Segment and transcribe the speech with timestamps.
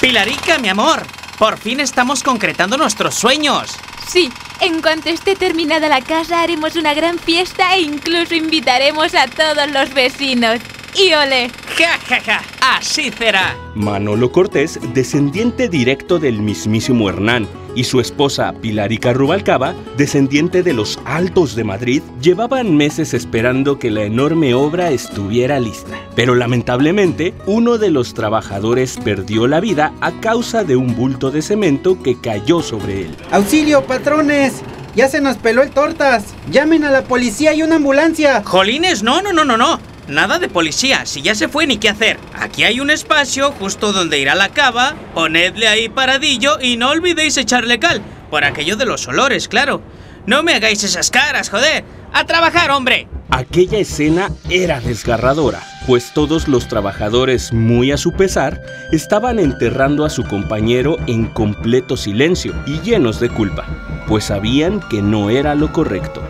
[0.00, 1.02] Pilarica, mi amor,
[1.38, 3.76] por fin estamos concretando nuestros sueños.
[4.08, 9.26] Sí, en cuanto esté terminada la casa haremos una gran fiesta e incluso invitaremos a
[9.26, 10.60] todos los vecinos.
[10.94, 11.50] ¡Y ole!
[11.78, 12.42] ¡Ja, ja, ja!
[12.60, 13.56] ¡Así será!
[13.74, 20.98] Manolo Cortés, descendiente directo del mismísimo Hernán, y su esposa Pilarica Rubalcaba, descendiente de los
[21.04, 25.96] Altos de Madrid, llevaban meses esperando que la enorme obra estuviera lista.
[26.16, 31.42] Pero lamentablemente, uno de los trabajadores perdió la vida a causa de un bulto de
[31.42, 33.16] cemento que cayó sobre él.
[33.30, 34.62] ¡Auxilio, patrones!
[34.96, 36.34] Ya se nos peló el tortas.
[36.50, 38.42] Llamen a la policía y una ambulancia.
[38.44, 39.78] Jolines, no, no, no, no, no.
[40.10, 42.18] Nada de policía, si ya se fue ni qué hacer.
[42.34, 47.36] Aquí hay un espacio justo donde irá la cava, ponedle ahí paradillo y no olvidéis
[47.36, 49.82] echarle cal, por aquello de los olores, claro.
[50.26, 51.84] No me hagáis esas caras, joder.
[52.12, 53.06] ¡A trabajar, hombre!
[53.30, 60.10] Aquella escena era desgarradora, pues todos los trabajadores, muy a su pesar, estaban enterrando a
[60.10, 63.64] su compañero en completo silencio y llenos de culpa,
[64.08, 66.20] pues sabían que no era lo correcto.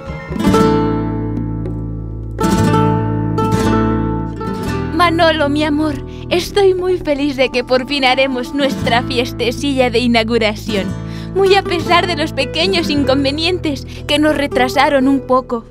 [5.10, 5.94] Manolo, mi amor,
[6.28, 10.86] estoy muy feliz de que por fin haremos nuestra fiestecilla de inauguración,
[11.34, 15.66] muy a pesar de los pequeños inconvenientes que nos retrasaron un poco.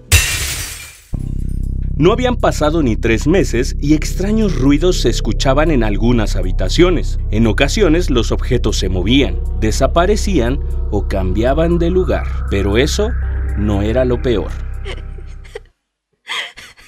[1.96, 7.18] No habían pasado ni tres meses y extraños ruidos se escuchaban en algunas habitaciones.
[7.32, 10.60] En ocasiones los objetos se movían, desaparecían
[10.92, 12.28] o cambiaban de lugar.
[12.50, 13.12] Pero eso
[13.58, 14.52] no era lo peor.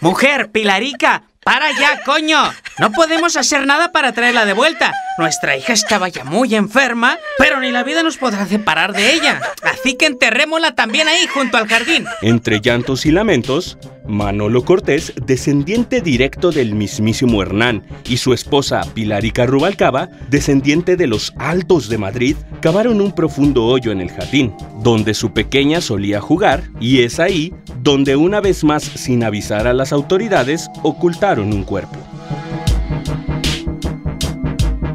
[0.02, 2.52] Mujer, Pilarica, para ya, coño.
[2.80, 4.94] No podemos hacer nada para traerla de vuelta.
[5.17, 9.42] Nuestra hija estaba ya muy enferma, pero ni la vida nos podrá separar de ella.
[9.64, 12.06] Así que enterrémosla también ahí, junto al jardín.
[12.22, 13.78] Entre llantos y lamentos,
[14.12, 21.34] Manolo Cortés, descendiente directo del mismísimo Hernán, y su esposa Pilarica Rubalcaba, descendiente de los
[21.38, 26.70] Altos de Madrid, cavaron un profundo hoyo en el jardín, donde su pequeña solía jugar,
[26.80, 31.98] y es ahí donde una vez más, sin avisar a las autoridades, ocultaron un cuerpo.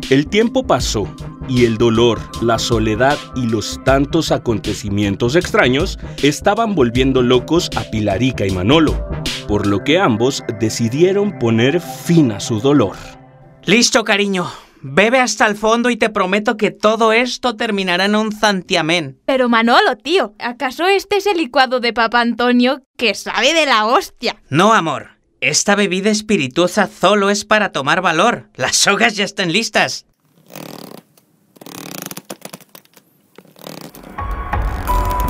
[0.08, 1.08] El tiempo pasó
[1.48, 8.46] y el dolor, la soledad y los tantos acontecimientos extraños estaban volviendo locos a Pilarica
[8.46, 9.08] y Manolo,
[9.48, 12.96] por lo que ambos decidieron poner fin a su dolor.
[13.64, 14.46] Listo, cariño.
[14.82, 19.18] Bebe hasta el fondo y te prometo que todo esto terminará en un santiamén.
[19.24, 23.86] Pero Manolo, tío, ¿acaso este es el licuado de Papá Antonio que sabe de la
[23.86, 24.36] hostia?
[24.48, 25.16] No, amor.
[25.40, 28.48] Esta bebida espirituosa solo es para tomar valor.
[28.54, 30.06] Las sogas ya están listas.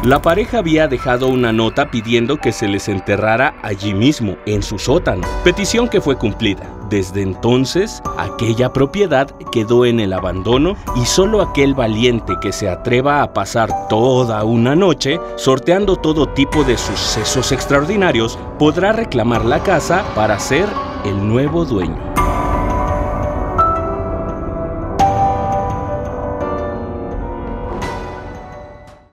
[0.05, 4.79] La pareja había dejado una nota pidiendo que se les enterrara allí mismo, en su
[4.79, 6.71] sótano, petición que fue cumplida.
[6.89, 13.23] Desde entonces, aquella propiedad quedó en el abandono y solo aquel valiente que se atreva
[13.23, 20.05] a pasar toda una noche sorteando todo tipo de sucesos extraordinarios podrá reclamar la casa
[20.15, 20.69] para ser
[21.05, 22.16] el nuevo dueño.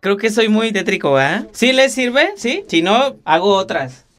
[0.04, 1.46] Creo que soy muy tétrico, ¿eh?
[1.54, 2.34] ¿Sí les sirve?
[2.36, 2.66] ¿Sí?
[2.68, 4.06] Si no, hago otras.